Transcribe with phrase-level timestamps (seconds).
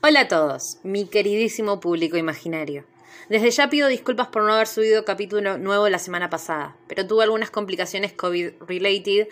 [0.00, 2.84] Hola a todos, mi queridísimo público imaginario.
[3.28, 7.24] Desde ya pido disculpas por no haber subido capítulo nuevo la semana pasada, pero tuve
[7.24, 9.26] algunas complicaciones COVID-related.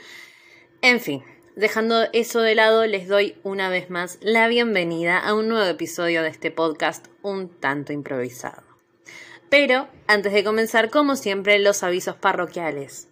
[0.83, 1.23] En fin,
[1.55, 6.25] dejando eso de lado, les doy una vez más la bienvenida a un nuevo episodio
[6.25, 8.65] de este podcast un tanto improvisado.
[9.49, 13.07] Pero, antes de comenzar, como siempre, los avisos parroquiales.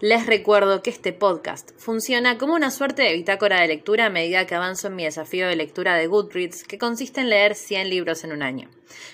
[0.00, 4.46] Les recuerdo que este podcast funciona como una suerte de bitácora de lectura a medida
[4.46, 8.24] que avanzo en mi desafío de lectura de Goodreads, que consiste en leer 100 libros
[8.24, 8.68] en un año.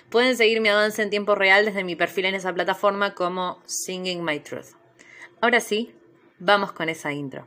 [0.08, 4.24] Pueden seguir mi avance en tiempo real desde mi perfil en esa plataforma como Singing
[4.24, 4.74] My Truth.
[5.40, 5.94] Ahora sí,
[6.38, 7.46] vamos con esa intro.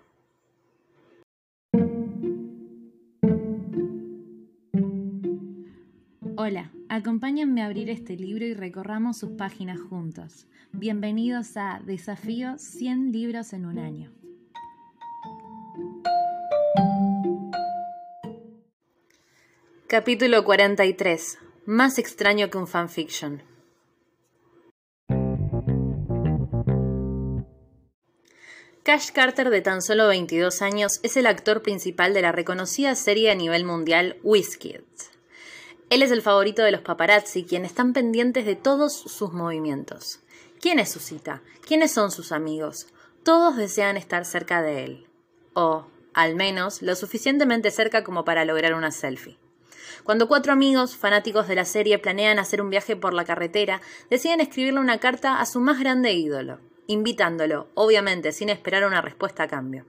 [6.46, 10.46] Hola, acompáñenme a abrir este libro y recorramos sus páginas juntos.
[10.74, 14.12] Bienvenidos a Desafío 100 libros en un año.
[19.88, 21.38] Capítulo 43.
[21.66, 23.42] Más extraño que un fanfiction.
[28.84, 33.32] Cash Carter, de tan solo 22 años, es el actor principal de la reconocida serie
[33.32, 35.12] a nivel mundial Whiskids.
[35.94, 40.22] Él es el favorito de los paparazzi, quienes están pendientes de todos sus movimientos.
[40.59, 41.44] ¿Quién es su cita?
[41.67, 42.88] ¿Quiénes son sus amigos?
[43.22, 45.08] Todos desean estar cerca de él.
[45.53, 49.38] O, al menos, lo suficientemente cerca como para lograr una selfie.
[50.03, 54.41] Cuando cuatro amigos, fanáticos de la serie, planean hacer un viaje por la carretera, deciden
[54.41, 59.47] escribirle una carta a su más grande ídolo, invitándolo, obviamente sin esperar una respuesta a
[59.47, 59.86] cambio.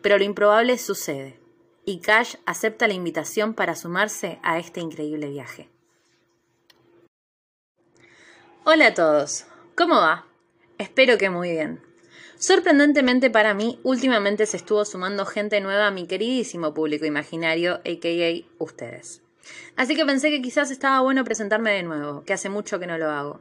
[0.00, 1.40] Pero lo improbable sucede,
[1.84, 5.68] y Cash acepta la invitación para sumarse a este increíble viaje.
[8.64, 9.44] Hola a todos,
[9.76, 10.26] ¿cómo va?
[10.78, 11.82] Espero que muy bien.
[12.36, 18.46] Sorprendentemente para mí, últimamente se estuvo sumando gente nueva a mi queridísimo público imaginario, aka
[18.58, 19.22] ustedes.
[19.76, 22.98] Así que pensé que quizás estaba bueno presentarme de nuevo, que hace mucho que no
[22.98, 23.40] lo hago.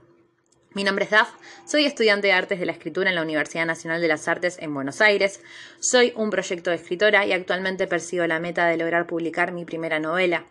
[0.75, 1.29] Mi nombre es Daf,
[1.67, 4.73] soy estudiante de Artes de la Escritura en la Universidad Nacional de las Artes en
[4.73, 5.39] Buenos Aires,
[5.79, 9.99] soy un proyecto de escritora y actualmente persigo la meta de lograr publicar mi primera
[9.99, 10.45] novela.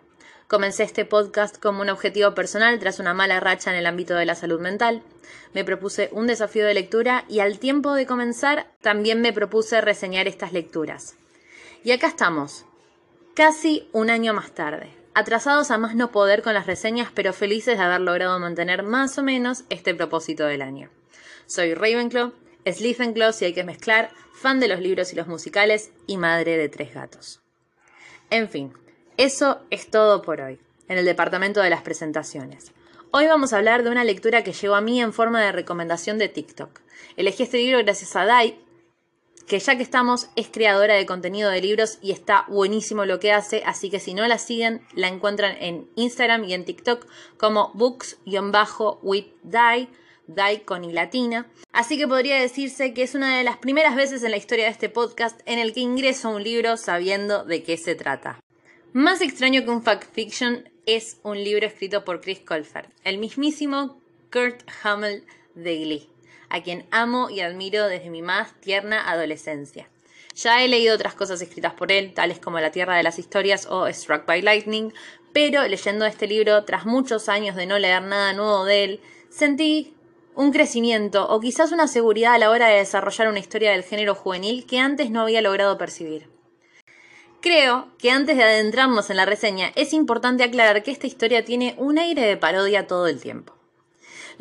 [0.47, 4.27] Comencé este podcast como un objetivo personal tras una mala racha en el ámbito de
[4.27, 5.03] la salud mental.
[5.55, 10.29] Me propuse un desafío de lectura y al tiempo de comenzar también me propuse reseñar
[10.29, 11.17] estas lecturas.
[11.83, 12.65] Y acá estamos,
[13.35, 17.79] casi un año más tarde atrasados a más no poder con las reseñas, pero felices
[17.79, 20.91] de haber logrado mantener más o menos este propósito del año.
[21.47, 22.33] Soy Ravenclaw,
[22.65, 26.69] Slythenclaw si hay que mezclar, fan de los libros y los musicales y madre de
[26.69, 27.41] tres gatos.
[28.31, 28.73] En fin,
[29.17, 30.59] eso es todo por hoy,
[30.89, 32.73] en el departamento de las presentaciones.
[33.11, 36.17] Hoy vamos a hablar de una lectura que llegó a mí en forma de recomendación
[36.17, 36.81] de TikTok.
[37.17, 38.59] Elegí este libro gracias a Dai,
[39.47, 43.33] que ya que estamos es creadora de contenido de libros y está buenísimo lo que
[43.33, 47.71] hace, así que si no la siguen, la encuentran en Instagram y en TikTok como
[47.75, 49.89] books-with die,
[50.27, 51.51] die con y latina.
[51.73, 54.71] Así que podría decirse que es una de las primeras veces en la historia de
[54.71, 58.41] este podcast en el que ingreso a un libro sabiendo de qué se trata.
[58.93, 64.01] Más extraño que un fact fiction es un libro escrito por Chris Colfer, el mismísimo
[64.31, 66.12] Kurt Hummel de Glee
[66.53, 69.89] a quien amo y admiro desde mi más tierna adolescencia.
[70.35, 73.67] Ya he leído otras cosas escritas por él, tales como La Tierra de las Historias
[73.67, 74.93] o Struck by Lightning,
[75.33, 79.95] pero leyendo este libro, tras muchos años de no leer nada nuevo de él, sentí
[80.35, 84.15] un crecimiento o quizás una seguridad a la hora de desarrollar una historia del género
[84.15, 86.29] juvenil que antes no había logrado percibir.
[87.41, 91.75] Creo que antes de adentrarnos en la reseña es importante aclarar que esta historia tiene
[91.79, 93.55] un aire de parodia todo el tiempo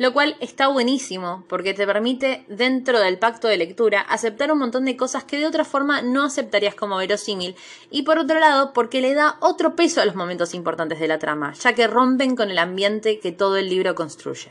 [0.02, 4.84] lo cual está buenísimo porque te permite, dentro del pacto de lectura, aceptar un montón
[4.84, 7.54] de cosas que de otra forma no aceptarías como verosímil,
[7.88, 11.20] y por otro lado, porque le da otro peso a los momentos importantes de la
[11.20, 14.50] trama, ya que rompen con el ambiente que todo el libro construye.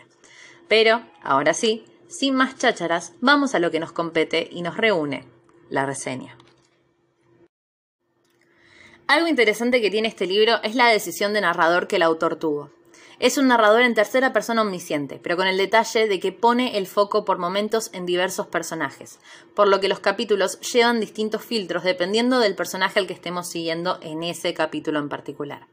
[0.70, 5.28] Pero, ahora sí, sin más chácharas, vamos a lo que nos compete y nos reúne,
[5.70, 6.38] la reseña.
[9.06, 12.70] Algo interesante que tiene este libro es la decisión de narrador que el autor tuvo.
[13.22, 16.88] Es un narrador en tercera persona omnisciente, pero con el detalle de que pone el
[16.88, 19.20] foco por momentos en diversos personajes,
[19.54, 24.00] por lo que los capítulos llevan distintos filtros dependiendo del personaje al que estemos siguiendo
[24.02, 25.68] en ese capítulo en particular.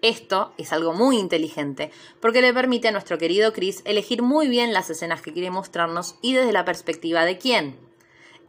[0.00, 4.72] Esto es algo muy inteligente, porque le permite a nuestro querido Chris elegir muy bien
[4.72, 7.76] las escenas que quiere mostrarnos y desde la perspectiva de quién.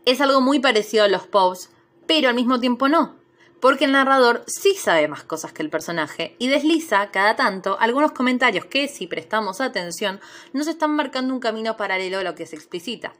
[0.05, 1.69] Es algo muy parecido a los Pops,
[2.07, 3.13] pero al mismo tiempo no,
[3.61, 8.11] porque el narrador sí sabe más cosas que el personaje y desliza cada tanto algunos
[8.11, 10.19] comentarios que, si prestamos atención,
[10.51, 13.13] nos están marcando un camino paralelo a lo que se explicita.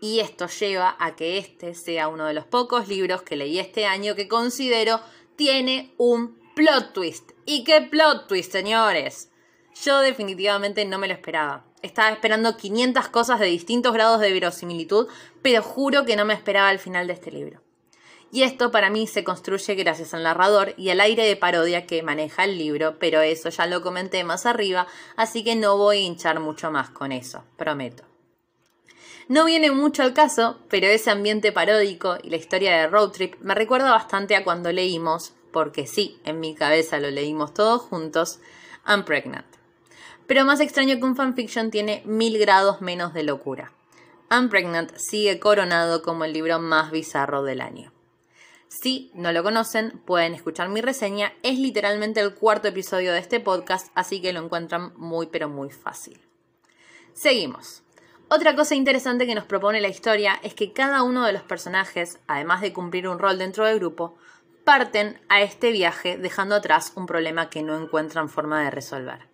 [0.00, 3.86] Y esto lleva a que este sea uno de los pocos libros que leí este
[3.86, 5.00] año que considero
[5.36, 7.32] tiene un Plot twist.
[7.44, 9.30] ¿Y qué plot twist, señores?
[9.84, 11.66] Yo definitivamente no me lo esperaba.
[11.82, 15.06] Estaba esperando 500 cosas de distintos grados de verosimilitud,
[15.42, 17.65] pero juro que no me esperaba el final de este libro.
[18.32, 22.02] Y esto para mí se construye gracias al narrador y al aire de parodia que
[22.02, 24.86] maneja el libro, pero eso ya lo comenté más arriba,
[25.16, 28.04] así que no voy a hinchar mucho más con eso, prometo.
[29.28, 33.34] No viene mucho al caso, pero ese ambiente paródico y la historia de Road Trip
[33.40, 38.38] me recuerda bastante a cuando leímos, porque sí, en mi cabeza lo leímos todos juntos,
[38.86, 39.46] I'm Pregnant.
[40.26, 43.72] Pero más extraño que un fanfiction tiene mil grados menos de locura.
[44.30, 47.95] I'm Pregnant sigue coronado como el libro más bizarro del año.
[48.68, 51.32] Si no lo conocen, pueden escuchar mi reseña.
[51.42, 55.70] Es literalmente el cuarto episodio de este podcast, así que lo encuentran muy pero muy
[55.70, 56.20] fácil.
[57.12, 57.82] Seguimos.
[58.28, 62.18] Otra cosa interesante que nos propone la historia es que cada uno de los personajes,
[62.26, 64.16] además de cumplir un rol dentro del grupo,
[64.64, 69.28] parten a este viaje dejando atrás un problema que no encuentran forma de resolver.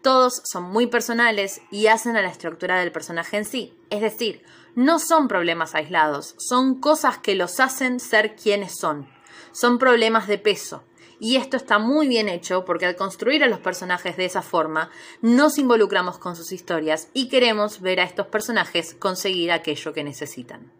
[0.00, 3.78] Todos son muy personales y hacen a la estructura del personaje en sí.
[3.90, 4.42] Es decir,
[4.74, 9.08] no son problemas aislados, son cosas que los hacen ser quienes son.
[9.52, 10.82] Son problemas de peso.
[11.20, 14.90] Y esto está muy bien hecho porque al construir a los personajes de esa forma,
[15.20, 20.72] nos involucramos con sus historias y queremos ver a estos personajes conseguir aquello que necesitan.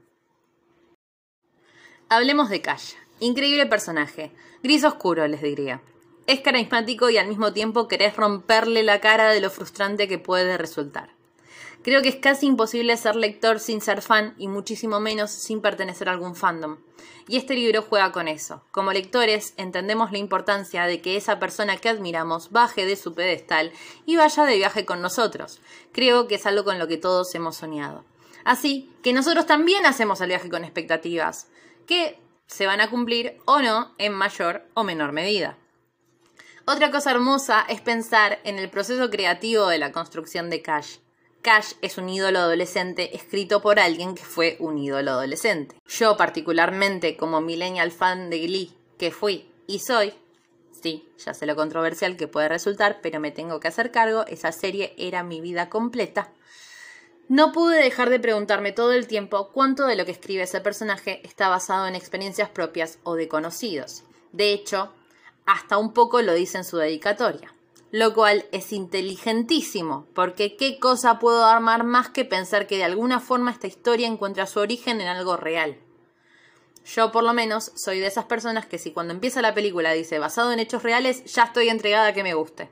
[2.08, 2.94] Hablemos de Cash.
[3.20, 4.32] Increíble personaje.
[4.62, 5.80] Gris oscuro, les diría.
[6.26, 10.58] Es carismático y al mismo tiempo querés romperle la cara de lo frustrante que puede
[10.58, 11.10] resultar.
[11.82, 16.08] Creo que es casi imposible ser lector sin ser fan y muchísimo menos sin pertenecer
[16.08, 16.78] a algún fandom.
[17.26, 18.62] Y este libro juega con eso.
[18.70, 23.72] Como lectores entendemos la importancia de que esa persona que admiramos baje de su pedestal
[24.06, 25.60] y vaya de viaje con nosotros.
[25.92, 28.04] Creo que es algo con lo que todos hemos soñado.
[28.44, 31.48] Así que nosotros también hacemos el viaje con expectativas,
[31.86, 35.58] que se van a cumplir o no en mayor o menor medida.
[36.64, 40.98] Otra cosa hermosa es pensar en el proceso creativo de la construcción de Cash.
[41.42, 45.74] Cash es un ídolo adolescente escrito por alguien que fue un ídolo adolescente.
[45.88, 50.14] Yo particularmente como millennial fan de Glee que fui y soy,
[50.70, 54.52] sí, ya sé lo controversial que puede resultar, pero me tengo que hacer cargo, esa
[54.52, 56.30] serie era mi vida completa.
[57.26, 61.20] No pude dejar de preguntarme todo el tiempo cuánto de lo que escribe ese personaje
[61.24, 64.04] está basado en experiencias propias o de conocidos.
[64.30, 64.92] De hecho,
[65.44, 67.52] hasta un poco lo dice en su dedicatoria.
[67.92, 73.20] Lo cual es inteligentísimo, porque qué cosa puedo armar más que pensar que de alguna
[73.20, 75.76] forma esta historia encuentra su origen en algo real.
[76.86, 80.18] Yo por lo menos soy de esas personas que si cuando empieza la película dice
[80.18, 82.70] basado en hechos reales, ya estoy entregada a que me guste.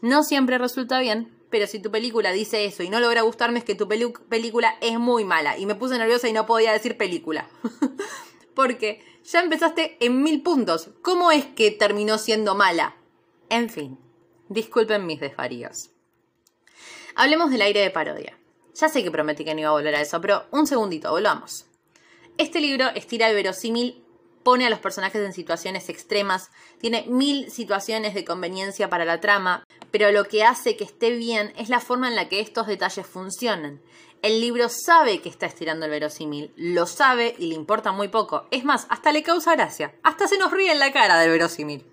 [0.00, 3.64] No siempre resulta bien, pero si tu película dice eso y no logra gustarme es
[3.64, 7.48] que tu película es muy mala y me puse nerviosa y no podía decir película.
[8.54, 10.90] porque ya empezaste en mil puntos.
[11.02, 12.96] ¿Cómo es que terminó siendo mala?
[13.50, 13.98] En fin,
[14.48, 15.90] disculpen mis desvaríos.
[17.14, 18.38] Hablemos del aire de parodia.
[18.74, 21.66] Ya sé que prometí que no iba a volver a eso, pero un segundito, volvamos.
[22.38, 24.04] Este libro estira el verosímil,
[24.42, 26.50] pone a los personajes en situaciones extremas,
[26.80, 31.52] tiene mil situaciones de conveniencia para la trama, pero lo que hace que esté bien
[31.56, 33.80] es la forma en la que estos detalles funcionan.
[34.22, 38.48] El libro sabe que está estirando el verosímil, lo sabe y le importa muy poco.
[38.50, 41.86] Es más, hasta le causa gracia, hasta se nos ríe en la cara del verosímil.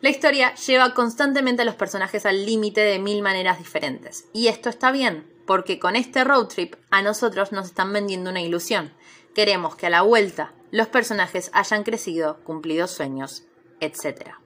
[0.00, 4.26] La historia lleva constantemente a los personajes al límite de mil maneras diferentes.
[4.32, 8.42] Y esto está bien, porque con este road trip a nosotros nos están vendiendo una
[8.42, 8.92] ilusión.
[9.34, 13.44] Queremos que a la vuelta los personajes hayan crecido, cumplido sueños,
[13.80, 14.36] etc.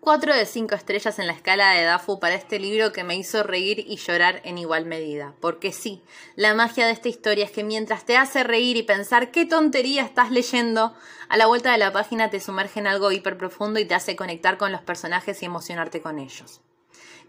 [0.00, 3.42] 4 de 5 estrellas en la escala de Dafu para este libro que me hizo
[3.42, 5.34] reír y llorar en igual medida.
[5.40, 6.02] Porque sí,
[6.36, 10.04] la magia de esta historia es que mientras te hace reír y pensar qué tontería
[10.04, 10.94] estás leyendo,
[11.28, 14.16] a la vuelta de la página te sumerge en algo hiper profundo y te hace
[14.16, 16.60] conectar con los personajes y emocionarte con ellos.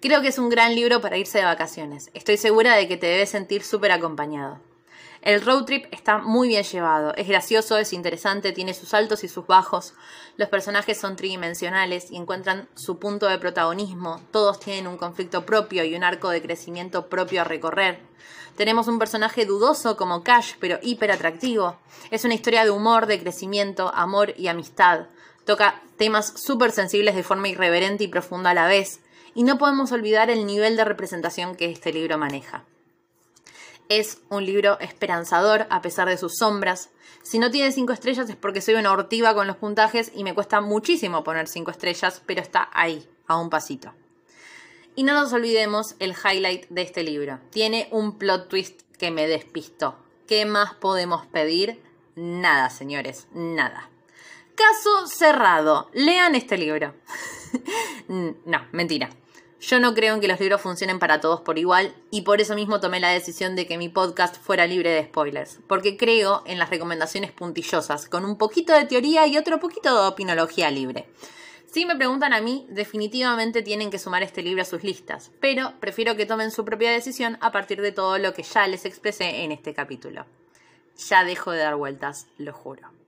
[0.02, 2.10] Creo que es un gran libro para irse de vacaciones.
[2.14, 4.69] Estoy segura de que te debes sentir súper acompañado.
[5.22, 9.28] El road trip está muy bien llevado, es gracioso, es interesante, tiene sus altos y
[9.28, 9.94] sus bajos,
[10.38, 15.84] los personajes son tridimensionales y encuentran su punto de protagonismo, todos tienen un conflicto propio
[15.84, 18.00] y un arco de crecimiento propio a recorrer.
[18.56, 21.78] Tenemos un personaje dudoso como Cash, pero hiper atractivo.
[22.12, 25.08] Es una historia de humor, de crecimiento, amor y amistad.
[25.46, 29.00] Toca temas súper sensibles de forma irreverente y profunda a la vez.
[29.34, 32.66] Y no podemos olvidar el nivel de representación que este libro maneja.
[33.90, 36.92] Es un libro esperanzador a pesar de sus sombras.
[37.24, 40.36] Si no tiene cinco estrellas es porque soy una hortiva con los puntajes y me
[40.36, 43.92] cuesta muchísimo poner cinco estrellas, pero está ahí, a un pasito.
[44.96, 47.40] Y no nos olvidemos el highlight de este libro.
[47.50, 49.98] Tiene un plot twist que me despistó.
[50.28, 51.82] ¿Qué más podemos pedir?
[52.16, 53.90] Nada, señores, nada.
[54.54, 55.90] Caso cerrado.
[55.94, 56.94] Lean este libro.
[58.08, 59.10] no, mentira.
[59.62, 62.56] Yo no creo en que los libros funcionen para todos por igual y por eso
[62.56, 66.60] mismo tomé la decisión de que mi podcast fuera libre de spoilers, porque creo en
[66.60, 71.10] las recomendaciones puntillosas, con un poquito de teoría y otro poquito de opinología libre.
[71.70, 75.74] Si me preguntan a mí, definitivamente tienen que sumar este libro a sus listas, pero
[75.82, 79.44] prefiero que tomen su propia decisión a partir de todo lo que ya les expresé
[79.44, 80.26] en este capítulo.
[81.10, 82.99] Ya dejo de dar vueltas, lo juro.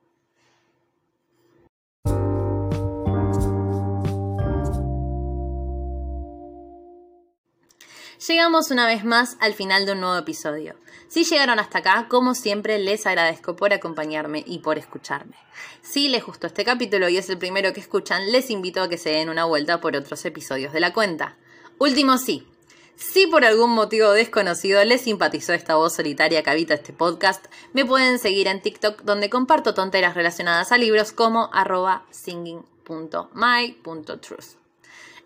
[8.27, 10.75] Llegamos una vez más al final de un nuevo episodio.
[11.07, 15.37] Si llegaron hasta acá, como siempre, les agradezco por acompañarme y por escucharme.
[15.81, 18.99] Si les gustó este capítulo y es el primero que escuchan, les invito a que
[18.99, 21.35] se den una vuelta por otros episodios de la cuenta.
[21.79, 22.47] Último sí.
[22.95, 27.85] Si por algún motivo desconocido les simpatizó esta voz solitaria que habita este podcast, me
[27.85, 34.60] pueden seguir en TikTok donde comparto tonteras relacionadas a libros como arroba singing.my.truth.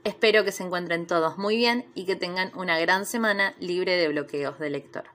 [0.06, 4.08] Espero que se encuentren todos muy bien y que tengan una gran semana libre de
[4.08, 5.06] bloqueos de lector.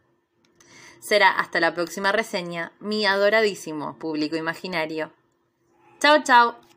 [0.99, 5.12] Será hasta la próxima reseña, mi adoradísimo público imaginario.
[6.00, 6.69] Chao, chao.